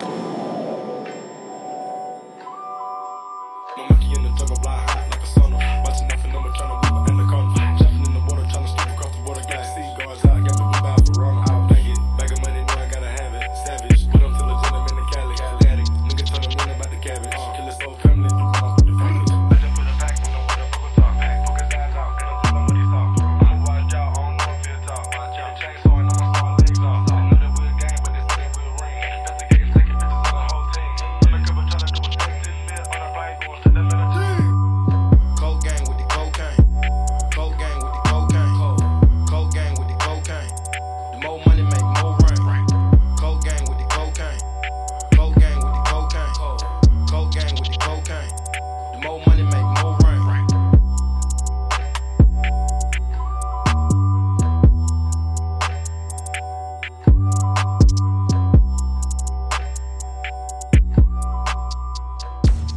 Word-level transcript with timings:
No 0.00 0.08
monkey 3.88 4.12
in 4.16 4.22
the 4.24 4.34
jungle, 4.36 4.56
fly 4.56 4.76
high 4.76 5.08
like 5.08 5.22
a 5.22 5.26
sauna. 5.26 5.84
Watching 5.84 6.10
out 6.10 6.20
for 6.20 6.28
no 6.28 6.40
maternal. 6.40 6.83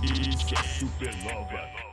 It's 0.00 0.44
Super 0.78 1.10
supernova. 1.10 1.87